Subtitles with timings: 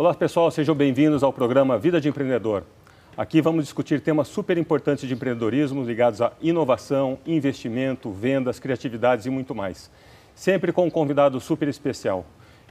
[0.00, 2.64] Olá pessoal, sejam bem-vindos ao programa Vida de Empreendedor.
[3.14, 9.30] Aqui vamos discutir temas super importantes de empreendedorismo ligados a inovação, investimento, vendas, criatividades e
[9.30, 9.90] muito mais.
[10.34, 12.24] Sempre com um convidado super especial.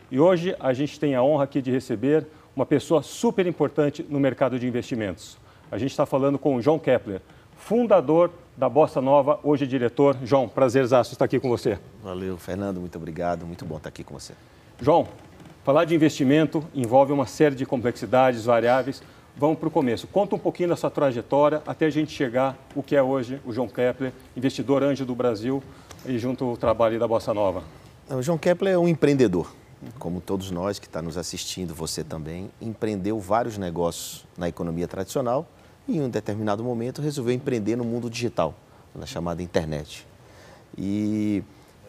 [0.09, 4.19] E hoje a gente tem a honra aqui de receber uma pessoa super importante no
[4.19, 5.37] mercado de investimentos.
[5.71, 7.21] A gente está falando com o João Kepler,
[7.55, 10.17] fundador da Bossa Nova, hoje diretor.
[10.23, 11.77] João, prazerzaço estar aqui com você.
[12.03, 14.33] Valeu, Fernando, muito obrigado, muito bom estar aqui com você.
[14.81, 15.07] João,
[15.63, 19.01] falar de investimento envolve uma série de complexidades, variáveis.
[19.35, 20.07] Vamos para o começo.
[20.07, 23.53] Conta um pouquinho da sua trajetória até a gente chegar o que é hoje o
[23.53, 25.63] João Kepler, investidor anjo do Brasil
[26.05, 27.63] e junto ao trabalho da Bossa Nova.
[28.09, 29.53] O João Kepler é um empreendedor,
[29.97, 35.47] como todos nós que está nos assistindo, você também, empreendeu vários negócios na economia tradicional
[35.87, 38.55] e em um determinado momento resolveu empreender no mundo digital,
[38.93, 40.05] na chamada internet.
[40.77, 41.43] E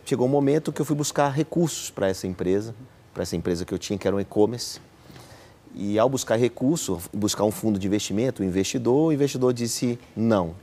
[0.05, 2.75] chegou um momento que eu fui buscar recursos para essa empresa,
[3.13, 4.81] para essa empresa que eu tinha, que era um e-commerce.
[5.75, 10.55] E ao buscar recurso, buscar um fundo de investimento, um investidor, o investidor disse não,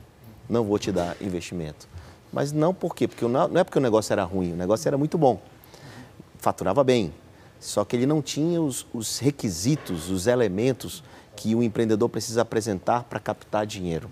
[0.48, 1.88] não vou te dar investimento.
[2.32, 3.08] Mas não por quê?
[3.08, 5.40] Porque não é porque o negócio era ruim, o negócio era muito bom.
[6.38, 7.12] Faturava bem.
[7.58, 11.02] Só que ele não tinha os, os requisitos, os elementos
[11.34, 14.10] que o empreendedor precisa apresentar para captar dinheiro,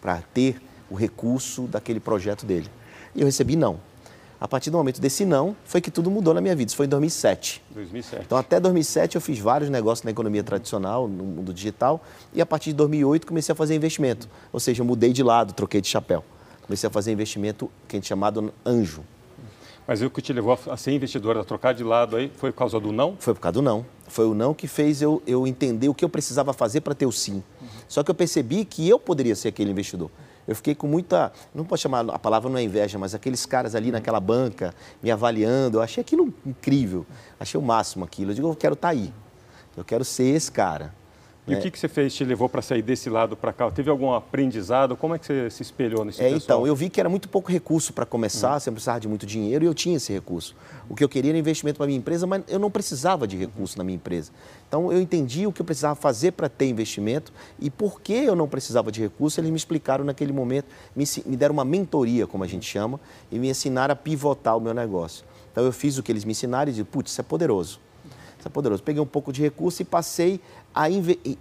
[0.00, 2.68] para ter o recurso daquele projeto dele.
[3.14, 3.78] E eu recebi não.
[4.38, 6.68] A partir do momento desse não, foi que tudo mudou na minha vida.
[6.68, 7.62] Isso foi em 2007.
[7.70, 8.24] 2007.
[8.26, 12.02] Então, até 2007, eu fiz vários negócios na economia tradicional, no mundo digital.
[12.34, 14.28] E a partir de 2008, comecei a fazer investimento.
[14.52, 16.22] Ou seja, eu mudei de lado, troquei de chapéu.
[16.66, 19.02] Comecei a fazer investimento que a gente chamado anjo.
[19.86, 22.58] Mas o que te levou a ser investidor, a trocar de lado aí, foi por
[22.58, 23.16] causa do não?
[23.18, 23.86] Foi por causa do não.
[24.08, 27.06] Foi o não que fez eu, eu entender o que eu precisava fazer para ter
[27.06, 27.34] o sim.
[27.34, 27.68] Uhum.
[27.88, 30.10] Só que eu percebi que eu poderia ser aquele investidor.
[30.46, 33.74] Eu fiquei com muita, não posso chamar, a palavra não é inveja, mas aqueles caras
[33.74, 37.04] ali naquela banca me avaliando, eu achei aquilo incrível,
[37.38, 38.30] achei o máximo aquilo.
[38.30, 39.12] Eu digo, eu quero estar tá aí,
[39.76, 40.94] eu quero ser esse cara.
[41.46, 41.58] E né?
[41.58, 43.70] o que, que você fez, te levou para sair desse lado para cá?
[43.70, 44.96] Teve algum aprendizado?
[44.96, 46.40] Como é que você se espelhou nesse é, pessoal?
[46.42, 48.60] Então, eu vi que era muito pouco recurso para começar, uhum.
[48.60, 50.56] você precisava de muito dinheiro e eu tinha esse recurso.
[50.88, 53.78] O que eu queria era investimento para minha empresa, mas eu não precisava de recurso
[53.78, 54.32] na minha empresa.
[54.66, 58.34] Então, eu entendi o que eu precisava fazer para ter investimento e por que eu
[58.34, 62.42] não precisava de recurso, eles me explicaram naquele momento, me, me deram uma mentoria, como
[62.42, 62.98] a gente chama,
[63.30, 65.24] e me ensinaram a pivotar o meu negócio.
[65.52, 67.85] Então, eu fiz o que eles me ensinaram e disse, putz, isso é poderoso.
[68.50, 68.82] Poderoso.
[68.82, 70.40] Peguei um pouco de recurso e passei
[70.74, 70.84] a,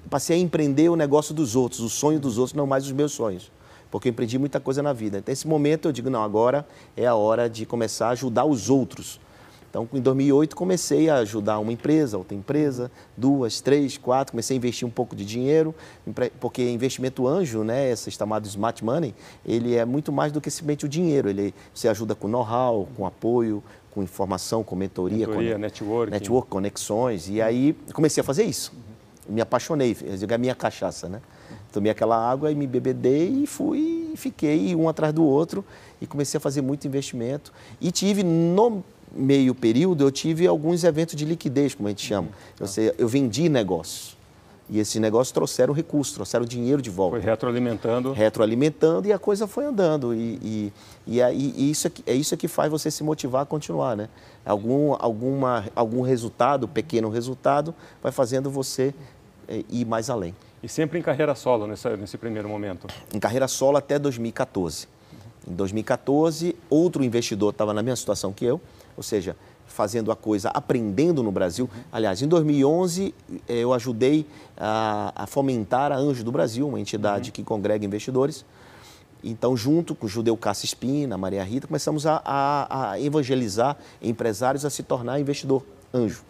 [0.09, 3.11] passei a empreender o negócio dos outros, o sonho dos outros, não mais os meus
[3.11, 3.51] sonhos.
[3.91, 5.19] Porque eu empreendi muita coisa na vida.
[5.19, 6.67] Então, nesse momento, eu digo, não, agora
[6.97, 9.19] é a hora de começar a ajudar os outros.
[9.75, 14.31] Então, em 2008, comecei a ajudar uma empresa, outra empresa, duas, três, quatro.
[14.31, 15.75] Comecei a investir um pouco de dinheiro,
[16.39, 19.13] porque investimento anjo, né, esse chamado smart money,
[19.45, 21.29] ele é muito mais do que simplesmente o dinheiro.
[21.29, 23.61] Ele, você ajuda com know-how, com apoio,
[23.95, 26.11] com informação, com mentoria, mentoria com network.
[26.11, 27.27] network, conexões.
[27.29, 28.71] E aí comecei a fazer isso
[29.27, 31.21] me apaixonei, eu digo, a minha cachaça, né?
[31.71, 35.65] Tomei aquela água e me bebedei e fui e fiquei um atrás do outro
[35.99, 37.51] e comecei a fazer muito investimento.
[37.81, 38.83] E tive no
[39.13, 42.29] meio período, eu tive alguns eventos de liquidez, como a gente chama.
[42.59, 44.14] Eu, sei, eu vendi negócios.
[44.67, 47.17] E esses negócios trouxeram recursos, trouxeram dinheiro de volta.
[47.17, 48.13] Foi retroalimentando.
[48.13, 50.13] Retroalimentando e a coisa foi andando.
[50.13, 50.73] E, e,
[51.05, 54.09] e, aí, e isso é, é isso que faz você se motivar a continuar, né?
[54.43, 58.93] Algum, alguma, algum resultado, pequeno resultado, vai fazendo você
[59.47, 60.35] é, ir mais além.
[60.63, 62.87] E sempre em carreira solo nessa, nesse primeiro momento?
[63.13, 64.87] Em carreira solo até 2014.
[65.47, 68.59] Em 2014, outro investidor estava na mesma situação que eu,
[68.97, 71.69] ou seja, fazendo a coisa, aprendendo no Brasil.
[71.91, 73.13] Aliás, em 2011,
[73.47, 74.25] eh, eu ajudei
[74.57, 77.33] a, a fomentar a Anjo do Brasil, uma entidade uhum.
[77.33, 78.45] que congrega investidores.
[79.23, 84.63] Então, junto com o judeu Cássio Espina, Maria Rita, começamos a, a, a evangelizar empresários
[84.63, 86.23] a se tornar investidor anjo.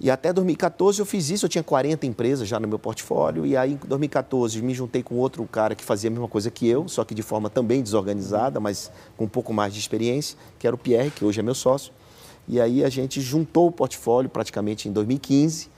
[0.00, 3.56] E até 2014 eu fiz isso, eu tinha 40 empresas já no meu portfólio, e
[3.56, 6.86] aí em 2014 me juntei com outro cara que fazia a mesma coisa que eu,
[6.86, 10.76] só que de forma também desorganizada, mas com um pouco mais de experiência, que era
[10.76, 11.92] o Pierre, que hoje é meu sócio.
[12.46, 15.68] E aí a gente juntou o portfólio praticamente em 2015,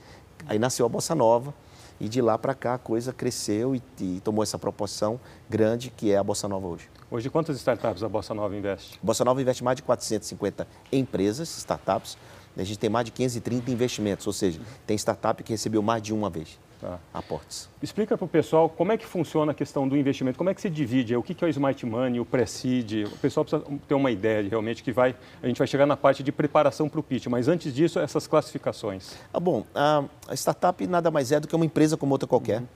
[0.47, 1.51] aí nasceu a Bossa Nova,
[1.99, 6.11] e de lá para cá a coisa cresceu e, e, tomou essa proporção grande que
[6.11, 6.89] é a Bossa Nova hoje.
[7.11, 8.99] Hoje, quantas startups a Bossa Nova investe?
[9.01, 12.17] A Bossa Nova investe mais de 450 empresas, startups,
[12.57, 16.13] a gente tem mais de 530 investimentos, ou seja, tem startup que recebeu mais de
[16.13, 16.99] uma vez tá.
[17.13, 17.69] aportes.
[17.81, 20.61] Explica para o pessoal como é que funciona a questão do investimento, como é que
[20.61, 24.11] se divide, o que é o Smart Money, o Pre-Seed, o pessoal precisa ter uma
[24.11, 27.03] ideia de, realmente que vai, a gente vai chegar na parte de preparação para o
[27.03, 29.13] pitch, mas antes disso, essas classificações.
[29.33, 32.67] Ah, bom, a startup nada mais é do que uma empresa como outra qualquer, uhum.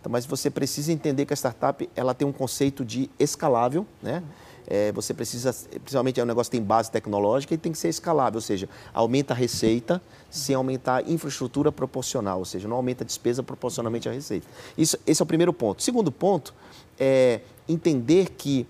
[0.00, 4.22] então, mas você precisa entender que a startup ela tem um conceito de escalável, né?
[4.70, 7.88] É, você precisa, principalmente é um negócio que tem base tecnológica e tem que ser
[7.88, 10.00] escalável, ou seja, aumenta a receita
[10.30, 14.46] sem aumentar a infraestrutura proporcional, ou seja, não aumenta a despesa proporcionalmente à receita.
[14.78, 15.82] Isso, esse é o primeiro ponto.
[15.82, 16.54] Segundo ponto
[16.98, 18.64] é entender que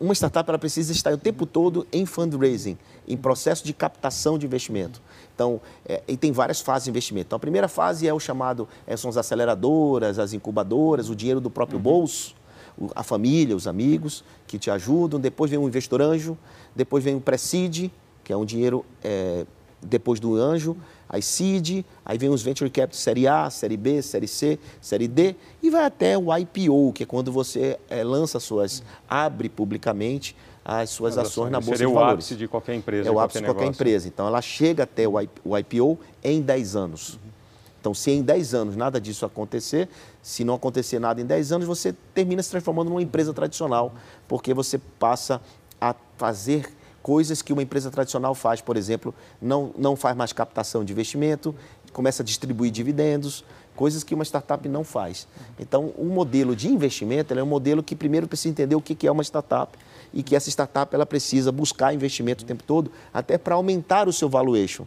[0.00, 4.46] uma startup ela precisa estar o tempo todo em fundraising, em processo de captação de
[4.46, 5.02] investimento.
[5.34, 7.26] Então, é, e tem várias fases de investimento.
[7.26, 11.40] Então, a primeira fase é o chamado, é, são as aceleradoras, as incubadoras, o dinheiro
[11.40, 11.82] do próprio uhum.
[11.82, 12.34] bolso,
[12.94, 15.20] a família, os amigos que te ajudam.
[15.20, 16.36] Depois vem o investor anjo,
[16.74, 17.90] depois vem o pré-seed,
[18.24, 19.44] que é um dinheiro é,
[19.82, 20.76] depois do anjo,
[21.08, 25.34] aí seed, aí vem os venture capital série A, série B, série C, série D
[25.62, 30.90] e vai até o IPO, que é quando você é, lança suas, abre publicamente as
[30.90, 31.96] suas ações na bolsa de valores.
[31.96, 33.08] É o ápice de qualquer empresa.
[33.08, 33.80] É o ápice de qualquer negócio.
[33.80, 34.08] empresa.
[34.08, 37.18] Então ela chega até o IPO em 10 anos.
[37.80, 39.88] Então, se em 10 anos nada disso acontecer,
[40.22, 43.94] se não acontecer nada em 10 anos, você termina se transformando numa empresa tradicional,
[44.28, 45.40] porque você passa
[45.80, 46.70] a fazer
[47.02, 51.54] coisas que uma empresa tradicional faz, por exemplo, não, não faz mais captação de investimento,
[51.90, 53.44] começa a distribuir dividendos,
[53.74, 55.26] coisas que uma startup não faz.
[55.58, 59.06] Então, o um modelo de investimento é um modelo que primeiro precisa entender o que
[59.06, 59.76] é uma startup
[60.12, 64.12] e que essa startup ela precisa buscar investimento o tempo todo, até para aumentar o
[64.12, 64.84] seu valuation.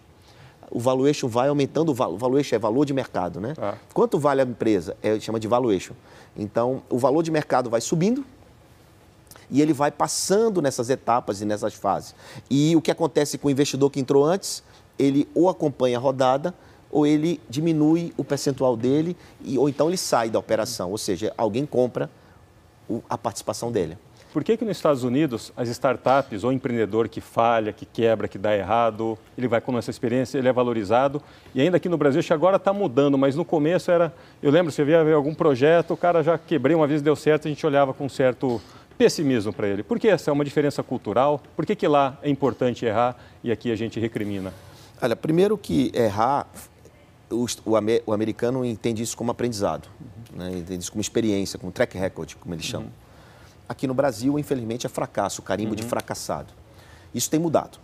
[0.75, 3.53] O valuation vai aumentando, o valuation é valor de mercado, né?
[3.59, 3.75] Ah.
[3.93, 4.97] Quanto vale a empresa?
[5.03, 5.93] É, chama de valuation.
[6.35, 8.25] Então, o valor de mercado vai subindo,
[9.51, 12.15] e ele vai passando nessas etapas e nessas fases.
[12.49, 14.63] E o que acontece com o investidor que entrou antes,
[14.97, 16.55] ele ou acompanha a rodada
[16.91, 21.33] ou ele diminui o percentual dele e, ou então ele sai da operação, ou seja,
[21.35, 22.09] alguém compra
[22.87, 23.97] o, a participação dele.
[24.33, 28.39] Por que, que nos Estados Unidos as startups ou empreendedor que falha, que quebra, que
[28.39, 31.21] dá errado, ele vai com essa experiência, ele é valorizado
[31.53, 34.71] e ainda aqui no Brasil, que agora está mudando, mas no começo era, eu lembro,
[34.71, 37.93] você via algum projeto, o cara já quebrei uma vez, deu certo, a gente olhava
[37.93, 38.59] com certo
[38.97, 39.83] pessimismo para ele.
[39.83, 41.39] Por que essa é uma diferença cultural?
[41.55, 44.51] Por que, que lá é importante errar e aqui a gente recrimina?
[44.99, 46.47] Olha, primeiro que errar,
[47.29, 47.75] o, o,
[48.07, 49.87] o americano entende isso como aprendizado,
[50.33, 50.49] né?
[50.57, 52.87] entende isso como experiência, como track record, como eles chamam.
[52.87, 53.02] Uhum.
[53.67, 55.75] Aqui no Brasil, infelizmente, é fracasso, carimbo uhum.
[55.75, 56.53] de fracassado.
[57.13, 57.79] Isso tem mudado.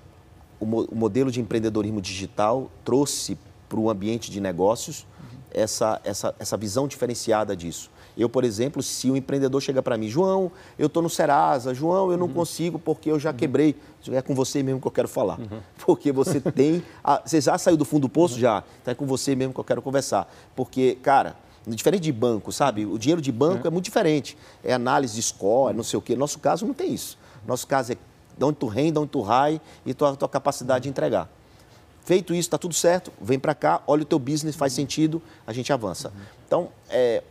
[0.60, 3.38] O, mo o modelo de empreendedorismo digital trouxe
[3.68, 5.40] para o ambiente de negócios uhum.
[5.52, 7.90] essa, essa, essa visão diferenciada disso.
[8.18, 11.74] Eu, por exemplo, se o um empreendedor chega para mim, João, eu estou no Serasa,
[11.74, 12.34] João, eu não uhum.
[12.34, 13.78] consigo porque eu já quebrei.
[14.12, 15.40] É com você mesmo que eu quero falar.
[15.40, 15.62] Uhum.
[15.86, 16.84] Porque você tem.
[17.04, 18.36] A, você já saiu do fundo do poço?
[18.36, 18.42] Uhum.
[18.42, 18.64] Já.
[18.82, 20.30] Então é com você mesmo que eu quero conversar.
[20.56, 21.36] Porque, cara,
[21.68, 22.86] diferente de banco, sabe?
[22.86, 24.38] O dinheiro de banco é, é muito diferente.
[24.64, 26.16] É análise de score, não sei o quê.
[26.16, 27.18] Nosso caso não tem isso.
[27.46, 27.98] Nosso caso é
[28.38, 31.30] de onde tu rende, de onde tu rai e tua, tua capacidade de entregar.
[32.04, 35.54] Feito isso, está tudo certo, vem para cá, olha o teu business, faz sentido, a
[35.54, 36.12] gente avança.
[36.48, 37.22] Então, é,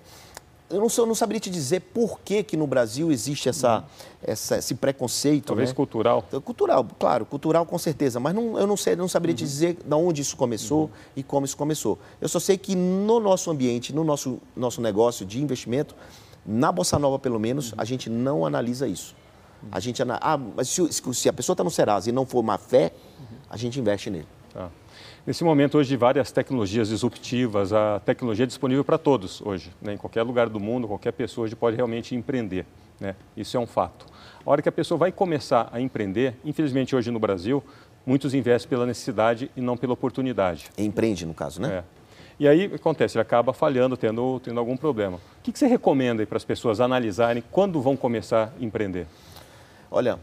[0.71, 3.85] eu não, eu não saberia te dizer por que, que no Brasil existe essa,
[4.23, 5.47] essa esse preconceito.
[5.47, 5.75] Talvez né?
[5.75, 6.25] cultural.
[6.29, 8.21] Então, cultural, claro, cultural com certeza.
[8.21, 9.39] Mas não, eu não, sei, não saberia uhum.
[9.39, 10.91] te dizer de onde isso começou uhum.
[11.17, 11.99] e como isso começou.
[12.21, 15.95] Eu só sei que no nosso ambiente, no nosso, nosso negócio de investimento,
[16.45, 17.79] na Bossa Nova pelo menos, uhum.
[17.79, 19.17] a gente não analisa isso.
[19.73, 22.57] A gente ah, mas se, se a pessoa está no Serasa e não for má
[22.59, 22.93] fé,
[23.51, 24.29] a gente investe nele.
[24.53, 24.71] Tá.
[25.29, 29.71] Nesse momento hoje de várias tecnologias disruptivas, a tecnologia é disponível para todos hoje.
[29.79, 29.93] Né?
[29.93, 32.65] Em qualquer lugar do mundo, qualquer pessoa hoje pode realmente empreender.
[32.99, 33.15] Né?
[33.37, 34.07] Isso é um fato.
[34.43, 37.63] A hora que a pessoa vai começar a empreender, infelizmente hoje no Brasil,
[38.07, 40.71] muitos investem pela necessidade e não pela oportunidade.
[40.79, 41.75] Empreende, no caso, né?
[41.75, 41.85] É.
[42.41, 45.19] E aí acontece, ele acaba falhando, tendo, tendo algum problema.
[45.19, 49.07] O que, que você recomenda para as pessoas analisarem quando vão começar a empreender?
[49.91, 50.19] Olha,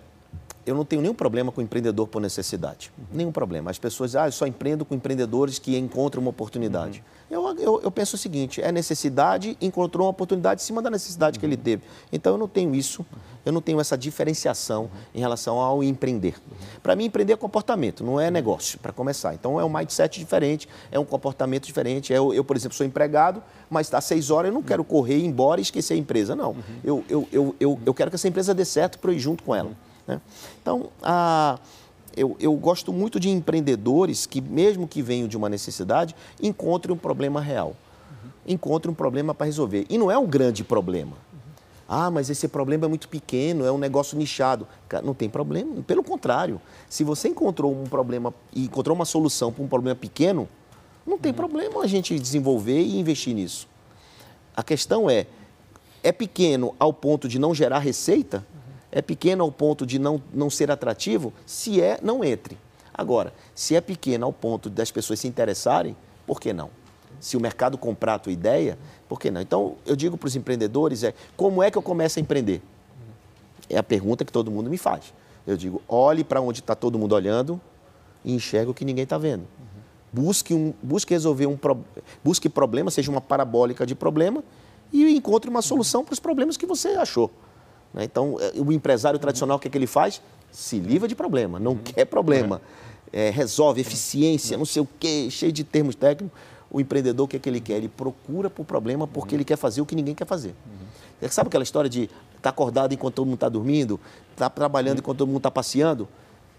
[0.66, 2.92] eu não tenho nenhum problema com empreendedor por necessidade.
[2.98, 3.06] Uhum.
[3.14, 3.70] Nenhum problema.
[3.70, 7.04] As pessoas, ah, eu só empreendo com empreendedores que encontram uma oportunidade.
[7.30, 7.56] Uhum.
[7.56, 11.38] Eu, eu, eu, penso o seguinte: é necessidade, encontrou uma oportunidade em cima da necessidade
[11.38, 11.40] uhum.
[11.40, 11.84] que ele teve.
[12.12, 13.06] Então eu não tenho isso,
[13.46, 16.36] eu não tenho essa diferenciação em relação ao empreender.
[16.82, 19.36] Para mim, empreender é comportamento, não é negócio, para começar.
[19.36, 22.12] Então é um mindset diferente, é um comportamento diferente.
[22.12, 25.26] Eu, eu por exemplo, sou empregado, mas está seis horas, eu não quero correr, ir
[25.26, 26.36] embora e esquecer a empresa.
[26.36, 26.56] Não.
[26.84, 29.54] Eu, eu, eu, eu, eu quero que essa empresa dê certo para ir junto com
[29.54, 29.72] ela.
[30.08, 30.22] Né?
[30.62, 31.60] Então, a,
[32.16, 36.98] eu, eu gosto muito de empreendedores que, mesmo que venham de uma necessidade, encontrem um
[36.98, 37.70] problema real.
[37.70, 38.30] Uhum.
[38.48, 39.86] Encontrem um problema para resolver.
[39.90, 41.18] E não é um grande problema.
[41.34, 41.40] Uhum.
[41.88, 44.68] Ah, mas esse problema é muito pequeno, é um negócio nichado.
[45.04, 46.62] Não tem problema, pelo contrário.
[46.90, 50.48] Se você encontrou um problema e encontrou uma solução para um problema pequeno,
[51.06, 51.38] não tem uhum.
[51.38, 53.68] problema a gente desenvolver e investir nisso.
[54.56, 55.28] A questão é,
[56.02, 58.46] é pequeno ao ponto de não gerar receita?
[58.96, 62.58] É pequeno ao ponto de não, não ser atrativo, se é, não entre.
[62.94, 66.70] Agora, se é pequeno ao ponto das pessoas se interessarem, por que não?
[67.20, 68.78] Se o mercado comprar a tua ideia,
[69.10, 69.42] por que não?
[69.42, 72.62] Então, eu digo para os empreendedores, é como é que eu começo a empreender?
[73.70, 75.14] É a pergunta que todo mundo me faz.
[75.46, 77.60] Eu digo, olhe para onde está todo mundo olhando
[78.24, 79.46] e enxergue o que ninguém está vendo.
[80.14, 81.60] Busque, um, busque resolver um
[82.24, 84.42] busque problema, seja uma parabólica de problema,
[84.94, 87.30] e encontre uma solução para os problemas que você achou.
[87.96, 88.04] Né?
[88.04, 90.22] Então, é, o empresário tradicional, o que, é que ele faz?
[90.52, 92.62] Se livra de problema, não quer problema.
[93.12, 96.38] É, resolve, eficiência, não sei o quê, cheio de termos técnicos.
[96.70, 97.78] O empreendedor, o que, é que ele quer?
[97.78, 100.54] Ele procura por problema porque ele quer fazer o que ninguém quer fazer.
[101.22, 101.30] Uhum.
[101.30, 103.98] Sabe aquela história de estar tá acordado enquanto todo mundo está dormindo,
[104.32, 106.08] estar tá trabalhando enquanto todo mundo está passeando?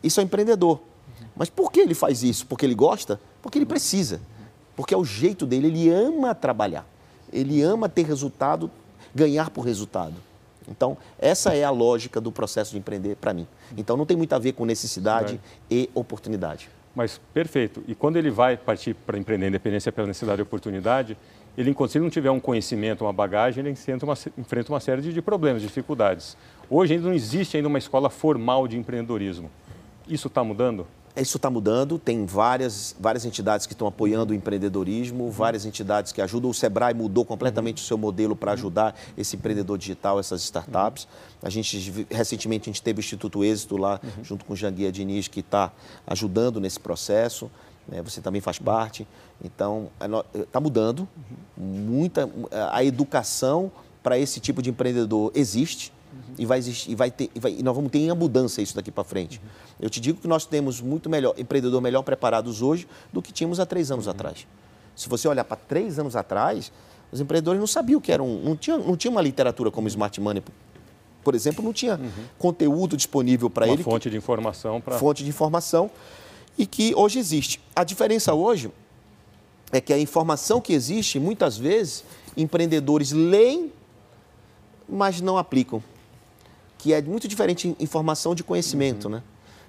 [0.02, 0.80] Isso é um empreendedor.
[1.36, 2.46] Mas por que ele faz isso?
[2.46, 3.20] Porque ele gosta?
[3.42, 4.20] Porque ele precisa.
[4.74, 6.86] Porque é o jeito dele, ele ama trabalhar.
[7.30, 8.70] Ele ama ter resultado,
[9.14, 10.14] ganhar por resultado.
[10.68, 13.46] Então, essa é a lógica do processo de empreender para mim.
[13.76, 16.68] Então, não tem muito a ver com necessidade e oportunidade.
[16.94, 17.82] Mas, perfeito.
[17.86, 21.16] E quando ele vai partir para empreender independência pela necessidade e oportunidade,
[21.56, 25.02] ele, se ele não tiver um conhecimento, uma bagagem, ele enfrenta uma, enfrenta uma série
[25.02, 26.36] de problemas, dificuldades.
[26.68, 29.50] Hoje ainda não existe ainda uma escola formal de empreendedorismo.
[30.08, 30.86] Isso está mudando?
[31.16, 36.20] Isso está mudando, tem várias, várias entidades que estão apoiando o empreendedorismo, várias entidades que
[36.20, 36.50] ajudam.
[36.50, 41.08] O Sebrae mudou completamente o seu modelo para ajudar esse empreendedor digital, essas startups.
[41.42, 45.26] A gente, recentemente, a gente teve o Instituto Êxito lá, junto com o Janguia Diniz,
[45.26, 45.72] que está
[46.06, 47.50] ajudando nesse processo.
[47.88, 48.02] Né?
[48.02, 49.08] Você também faz parte.
[49.42, 49.88] Então,
[50.34, 51.08] está mudando.
[51.56, 52.28] Muita,
[52.70, 55.92] a educação para esse tipo de empreendedor existe
[56.38, 58.74] e vai existir, e vai ter, e, vai, e nós vamos ter em abundância isso
[58.74, 59.40] daqui para frente.
[59.42, 59.50] Uhum.
[59.80, 63.60] Eu te digo que nós temos muito melhor, empreendedor melhor preparados hoje do que tínhamos
[63.60, 64.12] há três anos uhum.
[64.12, 64.46] atrás.
[64.94, 66.72] Se você olhar para três anos atrás,
[67.12, 69.88] os empreendedores não sabiam o que era um, não tinha, não tinha uma literatura como
[69.88, 70.42] Smart Money,
[71.22, 72.10] por exemplo, não tinha uhum.
[72.38, 73.82] conteúdo disponível para ele.
[73.82, 74.98] Fonte de informação para.
[74.98, 75.90] Fonte de informação
[76.56, 77.60] e que hoje existe.
[77.74, 78.70] A diferença hoje
[79.72, 82.04] é que a informação que existe, muitas vezes,
[82.36, 83.72] empreendedores leem,
[84.88, 85.82] mas não aplicam
[86.86, 89.16] que é muito diferente informação de conhecimento, uhum.
[89.16, 89.22] né?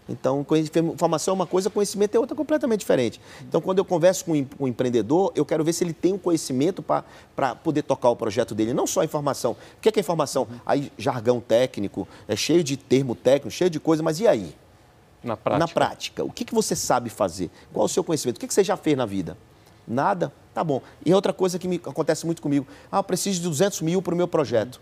[0.08, 0.46] Então,
[0.94, 3.20] informação é uma coisa, conhecimento é outra completamente diferente.
[3.42, 6.84] Então, quando eu converso com um empreendedor, eu quero ver se ele tem o conhecimento
[6.84, 8.72] para poder tocar o projeto dele.
[8.72, 9.54] Não só a informação.
[9.54, 10.44] O que é, que é informação?
[10.44, 10.60] Uhum.
[10.64, 14.56] Aí, jargão técnico, é cheio de termo técnico, cheio de coisa, mas e aí?
[15.24, 15.60] Na prática.
[15.60, 16.24] Na prática.
[16.24, 17.50] O que, que você sabe fazer?
[17.74, 18.38] Qual o seu conhecimento?
[18.38, 19.36] O que, que você já fez na vida?
[19.88, 20.32] Nada?
[20.54, 20.84] Tá bom.
[21.04, 22.68] E outra coisa que me, acontece muito comigo.
[22.92, 24.80] Ah, eu preciso de 200 mil para o meu projeto.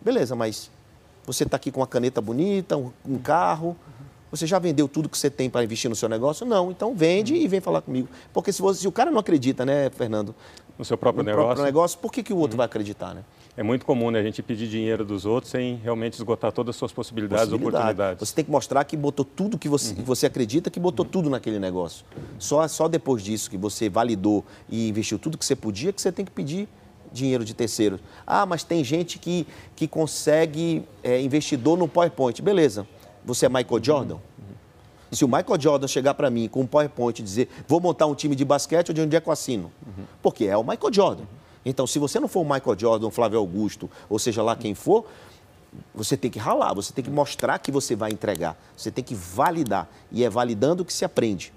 [0.00, 0.70] Beleza, mas
[1.26, 3.76] você está aqui com uma caneta bonita, um, um carro.
[4.30, 6.44] Você já vendeu tudo que você tem para investir no seu negócio?
[6.44, 6.70] Não.
[6.70, 8.08] Então vende e vem falar comigo.
[8.32, 10.34] Porque se, você, se o cara não acredita, né, Fernando?
[10.76, 11.46] No seu próprio no negócio.
[11.46, 12.58] próprio negócio, por que, que o outro uhum.
[12.58, 13.22] vai acreditar, né?
[13.56, 16.76] É muito comum né, a gente pedir dinheiro dos outros sem realmente esgotar todas as
[16.76, 18.28] suas possibilidades e oportunidades.
[18.28, 20.02] Você tem que mostrar que botou tudo que você, uhum.
[20.02, 21.10] você acredita, que botou uhum.
[21.12, 22.04] tudo naquele negócio.
[22.36, 26.10] Só, só depois disso que você validou e investiu tudo que você podia, que você
[26.10, 26.68] tem que pedir
[27.14, 28.00] dinheiro de terceiros.
[28.26, 32.42] Ah, mas tem gente que, que consegue é, investidor no PowerPoint.
[32.42, 32.86] Beleza.
[33.24, 34.18] Você é Michael Jordan?
[35.10, 38.14] Se o Michael Jordan chegar para mim com um PowerPoint e dizer vou montar um
[38.14, 39.70] time de basquete, de onde é que eu assino?
[40.20, 41.24] Porque é o Michael Jordan.
[41.64, 44.74] Então, se você não for o Michael Jordan, o Flávio Augusto, ou seja lá quem
[44.74, 45.06] for,
[45.94, 49.14] você tem que ralar, você tem que mostrar que você vai entregar, você tem que
[49.14, 49.88] validar.
[50.12, 51.52] E é validando que se aprende.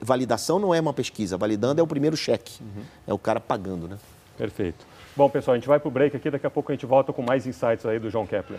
[0.00, 2.60] Validação não é uma pesquisa, validando é o primeiro cheque.
[2.60, 2.82] Uhum.
[3.06, 3.98] É o cara pagando, né?
[4.36, 4.84] Perfeito.
[5.14, 7.12] Bom, pessoal, a gente vai para o break aqui, daqui a pouco a gente volta
[7.12, 8.58] com mais insights aí do João Kepler.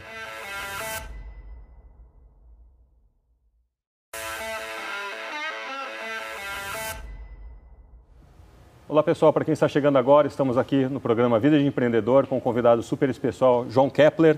[8.88, 12.38] Olá pessoal, para quem está chegando agora, estamos aqui no programa Vida de Empreendedor com
[12.38, 14.38] um convidado super especial, João Kepler,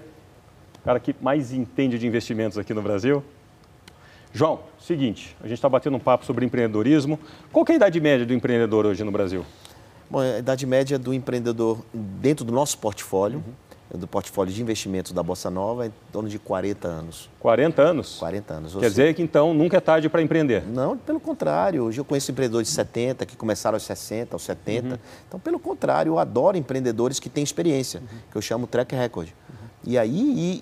[0.86, 3.22] cara que mais entende de investimentos aqui no Brasil.
[4.32, 7.20] João, seguinte, a gente está batendo um papo sobre empreendedorismo.
[7.52, 9.46] Qual é a idade média do empreendedor hoje no Brasil?
[10.10, 13.44] Bom, a idade média do empreendedor dentro do nosso portfólio,
[13.92, 14.00] uhum.
[14.00, 17.30] do portfólio de investimentos da Bossa Nova, é em torno de 40 anos.
[17.40, 18.18] 40 anos?
[18.20, 18.76] 40 anos.
[18.76, 20.64] Quer dizer que então nunca é tarde para empreender?
[20.68, 21.84] Não, pelo contrário.
[21.84, 24.88] Hoje eu conheço empreendedores de 70 que começaram aos 60, aos 70.
[24.88, 24.98] Uhum.
[25.28, 28.20] Então, pelo contrário, eu adoro empreendedores que têm experiência, uhum.
[28.32, 29.30] que eu chamo track record.
[29.86, 30.12] E aí,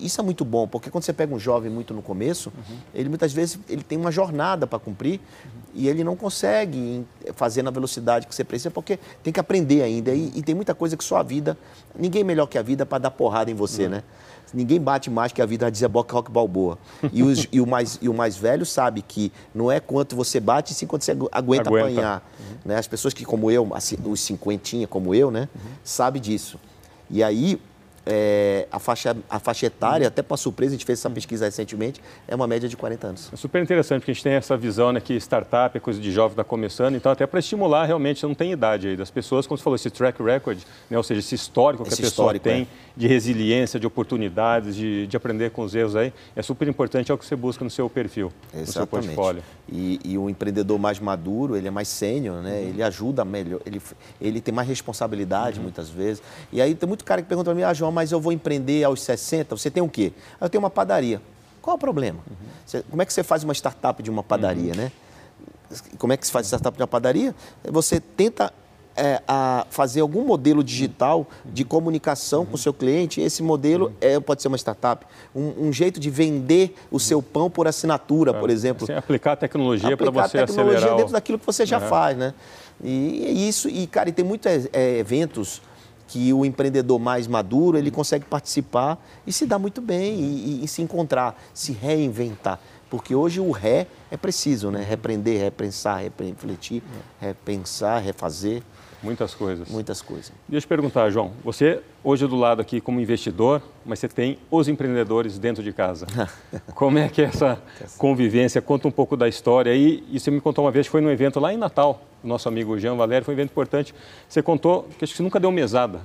[0.02, 2.76] e isso é muito bom, porque quando você pega um jovem muito no começo, uhum.
[2.94, 5.50] ele muitas vezes ele tem uma jornada para cumprir uhum.
[5.74, 10.14] e ele não consegue fazer na velocidade que você precisa, porque tem que aprender ainda.
[10.14, 11.56] E, e tem muita coisa que só a vida,
[11.98, 13.90] ninguém é melhor que a vida para dar porrada em você, uhum.
[13.90, 14.02] né?
[14.52, 16.78] Ninguém bate mais que a vida, dizia Boca Rock Balboa.
[17.12, 20.38] E, os, e, o mais, e o mais velho sabe que não é quanto você
[20.38, 21.70] bate, sim quanto você aguenta, aguenta.
[21.70, 22.30] apanhar.
[22.38, 22.56] Uhum.
[22.66, 22.76] Né?
[22.76, 25.70] As pessoas que, como eu, assim, os cinquentinha como eu, né, uhum.
[25.82, 26.58] sabe disso.
[27.10, 27.60] E aí,
[28.06, 32.00] é, a, faixa, a faixa etária, até para surpresa, a gente fez essa pesquisa recentemente,
[32.28, 33.30] é uma média de 40 anos.
[33.32, 36.12] É super interessante, porque a gente tem essa visão né, que startup é coisa de
[36.12, 39.56] jovem, está começando, então até para estimular realmente, não tem idade aí das pessoas, como
[39.56, 40.58] você falou, esse track record,
[40.90, 42.66] né, ou seja, esse histórico que esse a pessoa tem é.
[42.96, 47.14] de resiliência, de oportunidades, de, de aprender com os erros aí, é super importante, é
[47.14, 48.66] o que você busca no seu perfil, Exatamente.
[48.66, 49.42] no seu portfólio.
[49.70, 52.50] E, e o empreendedor mais maduro, ele é mais sênior, né?
[52.50, 52.68] Uhum.
[52.68, 53.80] ele ajuda melhor, ele,
[54.20, 55.64] ele tem mais responsabilidade uhum.
[55.64, 56.22] muitas vezes.
[56.52, 58.84] E aí tem muito cara que pergunta para mim, ah, João, mas eu vou empreender
[58.84, 60.12] aos 60, você tem o quê?
[60.40, 61.22] Eu tenho uma padaria.
[61.62, 62.20] Qual é o problema?
[62.28, 62.36] Uhum.
[62.66, 64.76] Você, como é que você faz uma startup de uma padaria, uhum.
[64.76, 64.92] né?
[65.98, 67.34] Como é que se faz startup de uma padaria?
[67.64, 68.52] Você tenta
[68.96, 72.46] é, a fazer algum modelo digital de comunicação uhum.
[72.46, 73.20] com o seu cliente.
[73.20, 75.06] Esse modelo é, pode ser uma startup.
[75.34, 78.84] Um, um, jeito de vender o seu pão por assinatura, é, por exemplo.
[78.84, 82.34] Assim, aplicar tecnologia para você tecnologia acelerar dentro daquilo que você já faz, né?
[82.82, 85.62] E, e, isso, e cara, e tem muitos é, eventos
[86.06, 90.64] que o empreendedor mais maduro ele consegue participar e se dar muito bem e, e,
[90.64, 92.58] e se encontrar, se reinventar.
[92.90, 94.84] Porque hoje o ré é preciso, né?
[94.88, 96.82] Repreender, repensar, refletir,
[97.20, 98.62] repensar, refazer.
[99.02, 99.68] Muitas coisas.
[99.68, 100.32] Muitas coisas.
[100.48, 101.32] Deixa eu perguntar, João.
[101.44, 105.72] Você hoje é do lado aqui como investidor, mas você tem os empreendedores dentro de
[105.72, 106.06] casa.
[106.74, 107.60] como é que é essa
[107.98, 108.62] convivência?
[108.62, 110.02] Conta um pouco da história aí.
[110.10, 112.78] E você me contou uma vez que foi num evento lá em Natal, nosso amigo
[112.78, 113.94] Jean Valério, foi um evento importante.
[114.28, 116.00] Você contou que acho que você nunca deu mesada,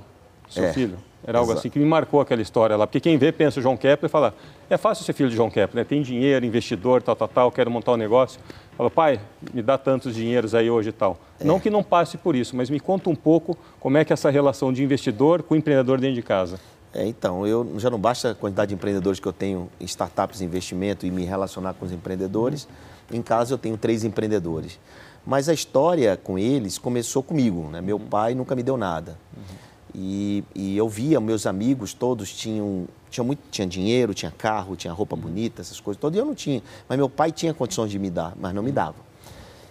[0.48, 0.72] seu é.
[0.72, 0.98] filho.
[1.22, 1.60] Era algo Exato.
[1.60, 2.86] assim que me marcou aquela história lá.
[2.86, 4.34] Porque quem vê pensa o João Kepler e fala,
[4.70, 5.84] é fácil ser filho de João Kepler, né?
[5.84, 8.40] tem dinheiro, investidor, tal, tal, tal, quero montar um negócio.
[8.76, 9.20] Fala, pai,
[9.52, 11.18] me dá tantos dinheiros aí hoje e tal.
[11.38, 11.44] É.
[11.44, 14.14] Não que não passe por isso, mas me conta um pouco como é que é
[14.14, 16.58] essa relação de investidor com empreendedor dentro de casa.
[16.92, 20.40] É, então, eu já não basta a quantidade de empreendedores que eu tenho em startups,
[20.40, 22.64] investimento e me relacionar com os empreendedores.
[22.64, 23.18] Uhum.
[23.18, 24.78] Em casa eu tenho três empreendedores.
[25.26, 27.80] Mas a história com eles começou comigo, né?
[27.80, 28.06] Meu uhum.
[28.06, 29.18] pai nunca me deu nada.
[29.36, 29.70] Uhum.
[29.94, 34.92] E, e, eu via meus amigos todos tinham tinha muito tinha dinheiro tinha carro tinha
[34.92, 37.98] roupa bonita essas coisas todas e eu não tinha mas meu pai tinha condições de
[37.98, 38.94] me dar mas não me dava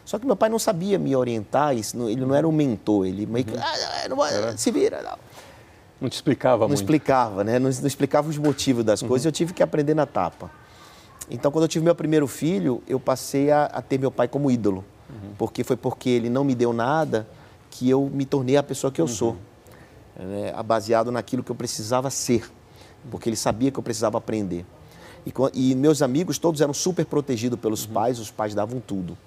[0.04, 3.46] só que meu pai não sabia me orientar ele não era um mentor ele meio
[3.46, 3.62] que uhum.
[3.64, 4.58] ah, não, é.
[4.58, 5.18] se vira não.
[6.02, 6.82] não te explicava não muito.
[6.82, 9.30] explicava né não, não, explicava os motivos das coisas uhum.
[9.30, 10.52] eu tive que aprender na tapa
[11.32, 14.52] então quando eu tive meu primeiro filho eu passei a, a ter meu pai como
[14.52, 15.34] ídolo uhum.
[15.38, 17.28] porque foi porque ele não me deu nada
[17.70, 19.38] que eu me tornei a pessoa que eu sou
[20.18, 22.50] né, baseado naquilo que eu precisava ser,
[23.10, 24.66] porque ele sabia que eu precisava aprender.
[25.26, 27.94] E, e meus amigos todos eram super protegidos pelos uhum.
[27.94, 29.18] pais, os pais davam tudo.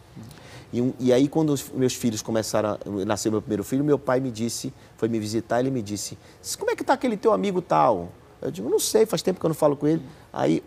[0.73, 4.21] E, e, aí, quando os meus filhos começaram a nascer meu primeiro filho, meu pai
[4.21, 6.17] me disse, foi me visitar, ele me disse:
[6.59, 8.09] Como é que está aquele teu amigo tal?
[8.41, 10.03] Eu digo: Não sei, faz tempo que eu não falo com ele.
[10.33, 10.63] Aí,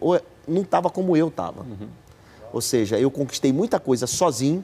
[0.47, 1.63] não estava como eu estava.
[1.63, 1.87] Uhum.
[2.53, 4.63] Ou seja, eu conquistei muita coisa sozinho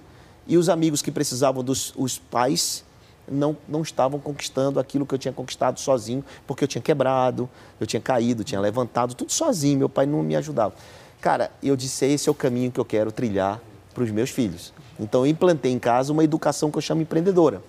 [0.52, 2.84] e os amigos que precisavam dos os pais
[3.26, 7.88] não, não estavam conquistando aquilo que eu tinha conquistado sozinho, porque eu tinha quebrado, eu
[7.88, 10.74] tinha caído, tinha levantado, tudo sozinho, meu pai não me ajudava.
[11.22, 13.62] Cara, eu disse, esse é o caminho que eu quero trilhar
[13.94, 14.74] para os meus filhos.
[15.00, 17.64] Então, eu implantei em casa uma educação que eu chamo empreendedora.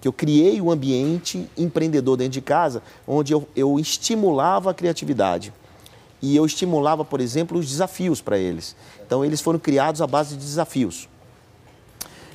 [0.00, 5.52] Que eu criei um ambiente empreendedor dentro de casa, onde eu, eu estimulava a criatividade.
[6.20, 8.74] E eu estimulava, por exemplo, os desafios para eles.
[9.06, 11.08] Então, eles foram criados à base de desafios.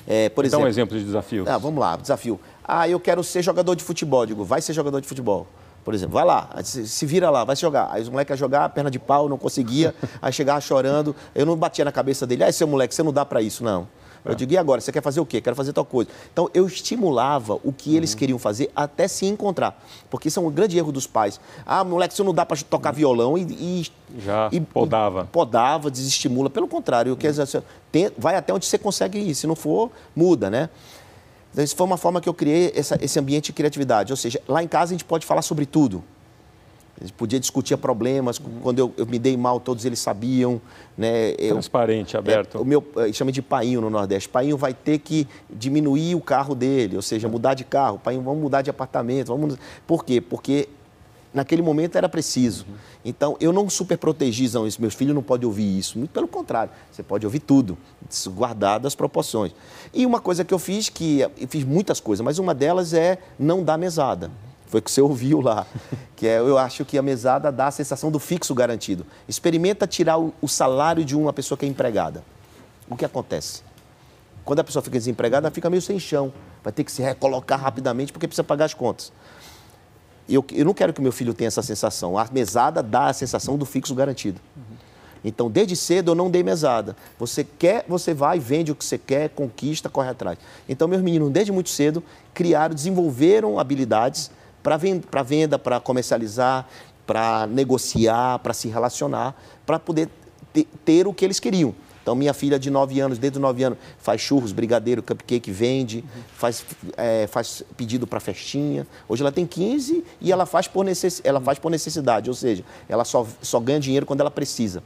[0.06, 1.44] É, por exemplo, um exemplo de desafio.
[1.48, 2.38] Ah, vamos lá, desafio.
[2.62, 4.26] Ah, eu quero ser jogador de futebol.
[4.26, 5.46] Digo, vai ser jogador de futebol.
[5.84, 7.90] Por exemplo, vai lá, se vira lá, vai se jogar.
[7.92, 11.14] Aí os moleques iam jogar, perna de pau, não conseguia, aí chegava chorando.
[11.34, 13.86] Eu não batia na cabeça dele, ah, seu moleque, você não dá para isso, não.
[14.24, 14.80] Eu digo, e agora?
[14.80, 15.40] Você quer fazer o quê?
[15.40, 16.10] Quero fazer tal coisa.
[16.32, 18.18] Então, eu estimulava o que eles uhum.
[18.18, 19.78] queriam fazer até se encontrar.
[20.08, 21.38] Porque isso é um grande erro dos pais.
[21.66, 22.96] Ah, moleque, você não dá para tocar uhum.
[22.96, 23.86] violão e, e...
[24.18, 25.26] Já e, podava.
[25.26, 26.48] podava, desestimula.
[26.48, 27.18] Pelo contrário, uhum.
[27.18, 29.34] quer dizer, tem, vai até onde você consegue ir.
[29.34, 30.70] Se não for, muda, né?
[31.52, 34.12] Então, isso foi uma forma que eu criei essa, esse ambiente de criatividade.
[34.12, 36.02] Ou seja, lá em casa a gente pode falar sobre tudo.
[37.00, 38.40] A gente podia discutir problemas.
[38.62, 40.60] Quando eu, eu, me dei mal, todos eles sabiam.
[40.96, 41.34] Né?
[41.38, 42.58] Eu, Transparente, aberto.
[42.58, 44.28] É, o meu eh, chama de painho no Nordeste.
[44.28, 47.98] Painho vai ter que diminuir o carro dele, ou seja, mudar de carro.
[47.98, 49.28] Painho, vamos mudar de apartamento.
[49.28, 49.58] Vamos...
[49.86, 50.20] Por quê?
[50.20, 50.68] Porque
[51.34, 52.64] naquele momento era preciso.
[53.04, 55.98] Então, eu não super protegi, não, meus filhos não podem ouvir isso.
[55.98, 57.76] Muito pelo contrário, você pode ouvir tudo,
[58.28, 59.52] guardado as proporções.
[59.92, 63.18] E uma coisa que eu fiz, que eu fiz muitas coisas, mas uma delas é
[63.36, 64.30] não dar mesada.
[64.74, 65.66] Foi o que você ouviu lá.
[66.16, 69.04] Que é, eu acho que a mesada dá a sensação do fixo garantido.
[69.28, 72.24] Experimenta tirar o, o salário de uma pessoa que é empregada.
[72.88, 73.62] O que acontece?
[74.44, 76.32] Quando a pessoa fica desempregada, fica meio sem chão.
[76.62, 79.12] Vai ter que se recolocar rapidamente porque precisa pagar as contas.
[80.28, 82.16] Eu, eu não quero que meu filho tenha essa sensação.
[82.16, 84.40] A mesada dá a sensação do fixo garantido.
[85.24, 86.96] Então, desde cedo eu não dei mesada.
[87.18, 90.38] Você quer, você vai, vende o que você quer, conquista, corre atrás.
[90.68, 94.30] Então, meus meninos, desde muito cedo, criaram, desenvolveram habilidades
[94.64, 96.66] para venda, para comercializar,
[97.06, 100.08] para negociar, para se relacionar, para poder
[100.54, 101.74] ter, ter o que eles queriam.
[102.02, 106.04] Então, minha filha de 9 anos, desde os 9 anos, faz churros, brigadeiro, cupcake, vende,
[106.34, 106.64] faz,
[106.96, 108.86] é, faz pedido para festinha.
[109.08, 112.62] Hoje ela tem 15 e ela faz por, necess, ela faz por necessidade, ou seja,
[112.88, 114.82] ela só, só ganha dinheiro quando ela precisa.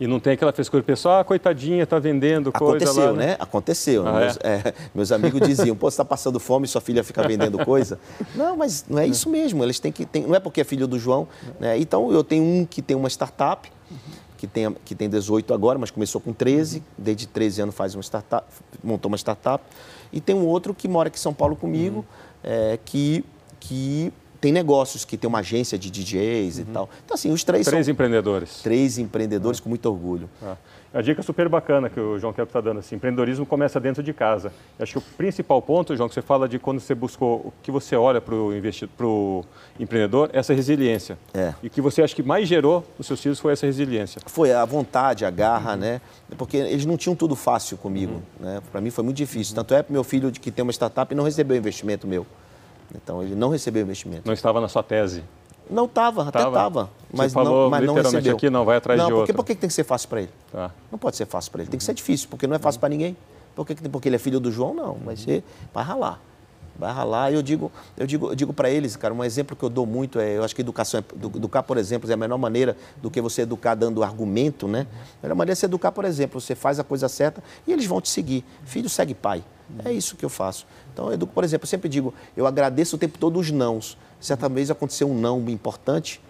[0.00, 3.26] E não tem aquela frescura pessoal, ah, coitadinha, está vendendo coisa Aconteceu, lá, né?
[3.26, 3.36] né?
[3.38, 4.06] Aconteceu.
[4.06, 4.62] Ah, meus, é?
[4.68, 7.98] É, meus, amigos diziam, pô, você está passando fome e sua filha fica vendendo coisa.
[8.34, 9.62] não, mas não é isso mesmo.
[9.64, 10.06] Eles têm que...
[10.06, 11.26] Tem, não é porque é filho do João.
[11.58, 11.78] Né?
[11.78, 13.70] Então, eu tenho um que tem uma startup,
[14.36, 16.82] que tem, que tem 18 agora, mas começou com 13.
[16.96, 18.46] Desde 13 anos faz uma startup,
[18.84, 19.64] montou uma startup.
[20.12, 22.04] E tem um outro que mora aqui em São Paulo comigo, uhum.
[22.44, 23.24] é, que...
[23.58, 26.62] que tem negócios que tem uma agência de DJs uhum.
[26.62, 26.90] e tal.
[27.04, 27.92] Então, assim, os três Três são...
[27.92, 28.60] empreendedores.
[28.62, 30.28] Três empreendedores com muito orgulho.
[30.42, 30.56] Ah.
[30.92, 34.14] A dica super bacana que o João Kepler está dando, assim, empreendedorismo começa dentro de
[34.14, 34.50] casa.
[34.78, 37.52] Eu acho que o principal ponto, João, que você fala de quando você buscou, o
[37.62, 39.44] que você olha para o
[39.78, 41.18] empreendedor, é essa resiliência.
[41.34, 41.52] É.
[41.62, 44.22] E o que você acha que mais gerou nos seus filhos foi essa resiliência.
[44.24, 45.78] Foi a vontade, a garra, uhum.
[45.78, 46.00] né?
[46.38, 48.46] Porque eles não tinham tudo fácil comigo, uhum.
[48.46, 48.62] né?
[48.72, 49.54] Para mim foi muito difícil.
[49.54, 52.26] Tanto é para meu filho que tem uma startup e não recebeu investimento meu.
[52.94, 54.22] Então ele não recebeu investimento.
[54.24, 55.22] Não estava na sua tese?
[55.70, 56.90] Não estava, até estava.
[57.12, 58.34] Mas, falou, não, mas não recebeu.
[58.34, 59.26] aqui, não, vai atrás não, de outro.
[59.26, 60.30] Porque por que tem que ser fácil para ele?
[60.50, 60.70] Tá.
[60.90, 62.88] Não pode ser fácil para ele, tem que ser difícil, porque não é fácil para
[62.88, 63.16] ninguém.
[63.54, 64.72] Por que, porque ele é filho do João?
[64.72, 66.20] Não, vai ser, vai ralar.
[66.78, 67.32] Vai ralar.
[67.32, 69.84] E eu digo, eu digo, eu digo para eles, cara, um exemplo que eu dou
[69.84, 73.10] muito é, eu acho que educação, é, educar, por exemplo, é a melhor maneira do
[73.10, 74.86] que você educar dando argumento, né?
[75.20, 77.84] A melhor maneira é você educar, por exemplo, você faz a coisa certa e eles
[77.84, 78.44] vão te seguir.
[78.64, 79.42] Filho segue pai.
[79.84, 80.66] É isso que eu faço.
[80.92, 83.98] Então, eu educo, por exemplo, eu sempre digo, eu agradeço o tempo todo os nãos.
[84.20, 86.20] Certa vez aconteceu um não importante,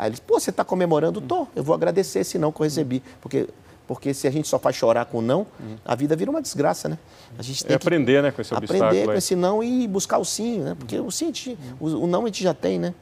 [0.00, 1.20] Aí eles, pô, você está comemorando?
[1.20, 3.02] Tô, eu vou agradecer esse não que eu recebi.
[3.20, 3.46] Porque,
[3.86, 5.46] porque se a gente só faz chorar com não,
[5.84, 6.98] a vida vira uma desgraça, né?
[7.38, 10.16] A gente tem é aprender, que né, com esse Aprender com esse não e buscar
[10.16, 10.74] o sim, né?
[10.78, 12.94] Porque o sim, gente, o, o não a gente já tem, né?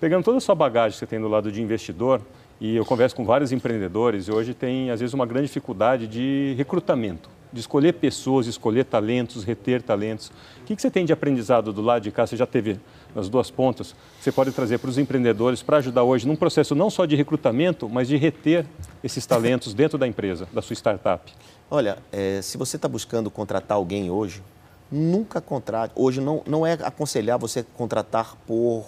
[0.00, 2.22] Pegando toda a sua bagagem que você tem do lado de investidor,
[2.58, 6.54] e eu converso com vários empreendedores, e hoje tem, às vezes, uma grande dificuldade de
[6.56, 10.32] recrutamento de escolher pessoas, escolher talentos, reter talentos.
[10.60, 12.26] O que, que você tem de aprendizado do lado de cá?
[12.26, 12.80] Você já teve
[13.14, 16.90] nas duas pontas, você pode trazer para os empreendedores para ajudar hoje num processo não
[16.90, 18.66] só de recrutamento, mas de reter
[19.04, 21.32] esses talentos dentro da empresa, da sua startup?
[21.70, 24.42] Olha, é, se você está buscando contratar alguém hoje,
[24.90, 25.92] nunca contrate.
[25.94, 28.84] Hoje não, não é aconselhar você contratar por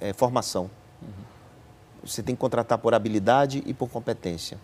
[0.00, 0.70] é, formação.
[1.02, 1.08] Uhum.
[2.04, 4.56] Você tem que contratar por habilidade e por competência.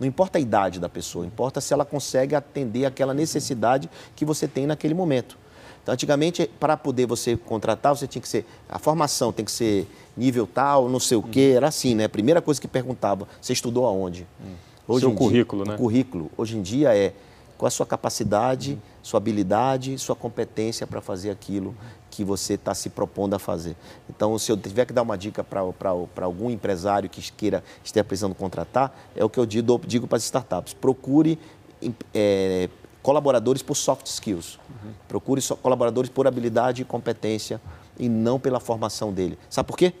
[0.00, 4.46] Não importa a idade da pessoa, importa se ela consegue atender aquela necessidade que você
[4.46, 5.36] tem naquele momento.
[5.82, 8.44] Então, antigamente, para poder você contratar, você tinha que ser.
[8.68, 12.04] A formação tem que ser nível tal, não sei o quê, era assim, né?
[12.04, 14.26] A primeira coisa que perguntava, você estudou aonde?
[14.40, 14.54] Hum.
[14.86, 15.76] Hoje Seu currículo, dia, né?
[15.76, 16.30] O currículo.
[16.36, 17.12] Hoje em dia é
[17.58, 18.78] qual a sua capacidade, uhum.
[19.02, 21.74] sua habilidade, sua competência para fazer aquilo
[22.08, 23.76] que você está se propondo a fazer.
[24.08, 25.90] Então, se eu tiver que dar uma dica para
[26.22, 30.24] algum empresário que queira esteja precisando contratar, é o que eu digo, digo para as
[30.24, 30.72] startups.
[30.72, 31.38] Procure
[32.14, 32.70] é,
[33.02, 34.58] colaboradores por soft skills.
[34.68, 34.92] Uhum.
[35.08, 37.60] Procure colaboradores por habilidade e competência
[37.98, 39.36] e não pela formação dele.
[39.50, 39.92] Sabe por quê?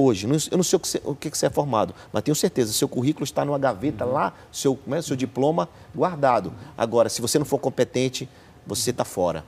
[0.00, 0.26] Hoje.
[0.50, 2.88] Eu não sei o que, você, o que você é formado, mas tenho certeza, seu
[2.88, 6.52] currículo está numa gaveta lá, seu, é, seu diploma guardado.
[6.76, 8.28] Agora, se você não for competente,
[8.66, 9.44] você está fora.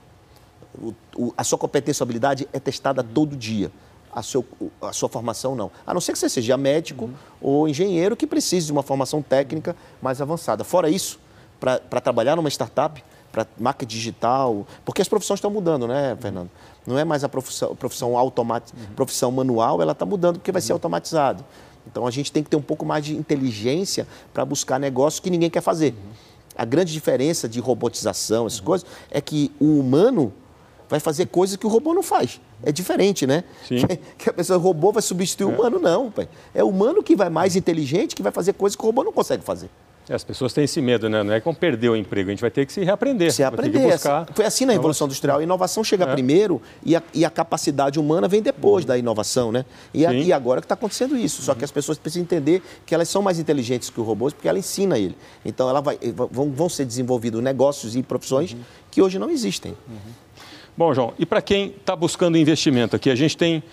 [0.75, 3.07] O, o, a sua competência, sua habilidade é testada uhum.
[3.13, 3.71] todo dia.
[4.11, 4.45] A, seu,
[4.81, 5.71] a sua formação não.
[5.87, 7.13] A não ser que você seja médico uhum.
[7.41, 10.63] ou engenheiro que precise de uma formação técnica mais avançada.
[10.63, 11.19] Fora isso,
[11.59, 16.51] para trabalhar numa startup, para marca digital, porque as profissões estão mudando, né, Fernando?
[16.85, 18.95] Não é mais a profissão, profissão, automat, uhum.
[18.95, 20.75] profissão manual, ela está mudando porque vai ser uhum.
[20.75, 21.43] automatizado.
[21.87, 25.31] Então a gente tem que ter um pouco mais de inteligência para buscar negócios que
[25.31, 25.93] ninguém quer fazer.
[25.93, 26.11] Uhum.
[26.55, 28.65] A grande diferença de robotização, essas uhum.
[28.65, 30.31] coisas, é que o humano
[30.87, 32.39] vai fazer coisas que o robô não faz.
[32.61, 33.43] É diferente, né?
[33.67, 33.87] Sim.
[33.87, 35.47] Que, que a pessoa, o robô vai substituir é.
[35.51, 36.11] o humano, não.
[36.11, 36.29] Pai.
[36.53, 39.11] É o humano que vai mais inteligente, que vai fazer coisas que o robô não
[39.11, 39.71] consegue fazer.
[40.09, 41.23] É, as pessoas têm esse medo, né?
[41.23, 43.31] Não é que vão perder o emprego, a gente vai ter que se reaprender.
[43.31, 43.91] Se aprender.
[43.91, 44.27] Buscar...
[44.33, 45.39] Foi assim na Revolução Industrial.
[45.39, 46.11] A inovação chega é.
[46.11, 48.89] primeiro e a, e a, capacidade humana vem depois uhum.
[48.89, 49.65] da inovação, né?
[49.93, 51.41] E, a, e agora que está acontecendo isso.
[51.41, 54.47] Só que as pessoas precisam entender que elas são mais inteligentes que os robôs porque
[54.47, 55.15] ela ensina ele.
[55.45, 55.97] Então, ela vai,
[56.31, 58.59] vão, vão ser desenvolvidos negócios e profissões uhum.
[58.91, 59.71] que hoje não existem.
[59.87, 60.23] Uhum.
[60.75, 63.63] Bom, João, e para quem está buscando investimento aqui, a gente tem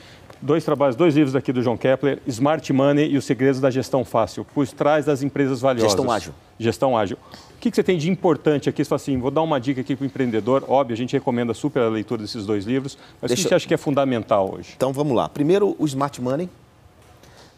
[0.40, 4.04] dois trabalhos, dois livros aqui do João Kepler, Smart Money e os Segredos da Gestão
[4.04, 5.92] Fácil, por trás das empresas valiosas.
[5.92, 6.32] Gestão ágil.
[6.58, 7.18] Gestão ágil.
[7.56, 8.82] O que, que você tem de importante aqui?
[8.82, 10.64] Você fala assim, vou dar uma dica aqui para o empreendedor.
[10.66, 13.42] Óbvio, a gente recomenda super a leitura desses dois livros, mas Deixa...
[13.42, 14.72] o que você acha que é fundamental hoje?
[14.76, 15.28] Então, vamos lá.
[15.28, 16.48] Primeiro, o Smart Money.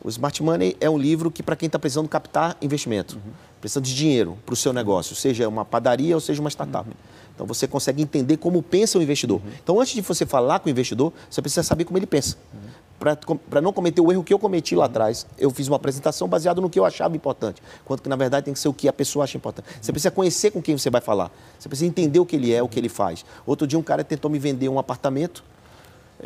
[0.02, 3.32] O Smart Money é um livro que, para quem está precisando captar investimento, uhum.
[3.60, 6.88] precisando de dinheiro para o seu negócio, seja uma padaria ou seja uma startup.
[6.88, 6.94] Uhum.
[7.32, 9.40] Então, você consegue entender como pensa o investidor.
[9.40, 9.52] Uhum.
[9.62, 12.36] Então, antes de você falar com o investidor, você precisa saber como ele pensa.
[12.52, 12.71] Uhum
[13.50, 16.60] para não cometer o erro que eu cometi lá atrás, eu fiz uma apresentação baseada
[16.60, 18.92] no que eu achava importante, quanto que na verdade tem que ser o que a
[18.92, 19.66] pessoa acha importante.
[19.80, 22.62] Você precisa conhecer com quem você vai falar, você precisa entender o que ele é,
[22.62, 23.24] o que ele faz.
[23.44, 25.42] Outro dia um cara tentou me vender um apartamento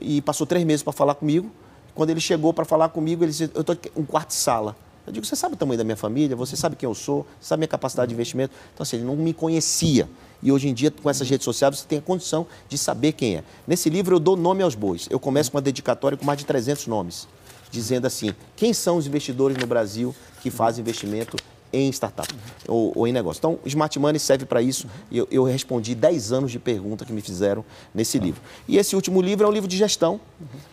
[0.01, 1.51] e passou três meses para falar comigo.
[1.95, 4.77] Quando ele chegou para falar comigo, ele disse: Eu estou um quarto de sala.
[5.07, 6.37] Eu digo: Você sabe o tamanho da minha família?
[6.37, 7.27] Você sabe quem eu sou?
[7.41, 8.53] Você sabe a minha capacidade de investimento?
[8.75, 10.07] Então, assim, ele não me conhecia.
[10.43, 13.37] E hoje em dia, com essas redes sociais, você tem a condição de saber quem
[13.37, 13.45] é.
[13.67, 15.07] Nesse livro, eu dou nome aos bois.
[15.11, 17.27] Eu começo com uma dedicatória com mais de 300 nomes,
[17.71, 21.37] dizendo assim: quem são os investidores no Brasil que fazem investimento
[21.73, 22.33] em startup
[22.67, 23.39] ou, ou, em negócio.
[23.39, 24.87] Então, Smart Money serve para isso.
[25.11, 28.41] Eu, eu, respondi 10 anos de pergunta que me fizeram nesse livro.
[28.67, 30.21] E esse último livro é um livro de gestão.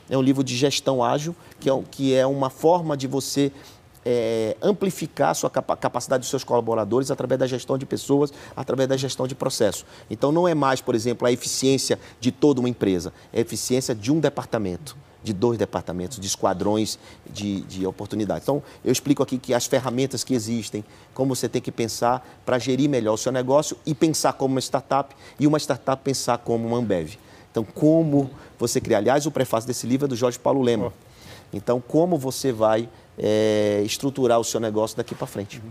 [0.10, 3.52] É um livro de gestão ágil, que é, que é uma forma de você
[4.06, 8.98] é, amplificar a sua capacidade dos seus colaboradores através da gestão de pessoas, através da
[8.98, 9.86] gestão de processo.
[10.10, 13.94] Então, não é mais, por exemplo, a eficiência de toda uma empresa, é a eficiência
[13.96, 17.00] de um departamento de dois departamentos, de esquadrões
[17.32, 18.44] de, de oportunidades.
[18.44, 22.60] Então, eu explico aqui que as ferramentas que existem, como você tem que pensar para
[22.60, 26.68] gerir melhor o seu negócio e pensar como uma startup e uma startup pensar como
[26.68, 27.18] uma Ambev.
[27.50, 28.98] Então, como você criar.
[28.98, 30.92] Aliás, o prefácio desse livro é do Jorge Paulo Lema.
[31.54, 35.62] Então, como você vai é, estruturar o seu negócio daqui para frente.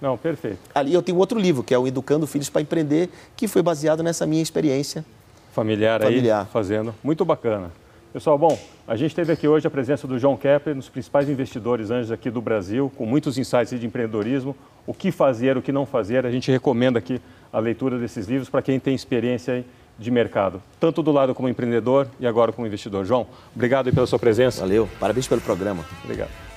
[0.00, 0.58] Não, perfeito.
[0.74, 4.02] Ali eu tenho outro livro, que é o Educando Filhos para Empreender, que foi baseado
[4.02, 5.04] nessa minha experiência
[5.52, 6.42] familiar, familiar.
[6.42, 6.94] aí, fazendo.
[7.02, 7.70] Muito bacana.
[8.12, 8.58] Pessoal, bom,
[8.88, 12.10] a gente teve aqui hoje a presença do João Kepler, um dos principais investidores anjos
[12.10, 16.26] aqui do Brasil, com muitos insights de empreendedorismo, o que fazer, o que não fazer.
[16.26, 17.20] A gente recomenda aqui
[17.52, 19.64] a leitura desses livros para quem tem experiência
[19.96, 23.04] de mercado, tanto do lado como empreendedor e agora como investidor.
[23.04, 24.62] João, obrigado pela sua presença.
[24.62, 25.84] Valeu, parabéns pelo programa.
[26.02, 26.49] Obrigado.